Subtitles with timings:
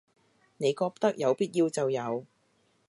[0.57, 2.25] 你覺得有必要就有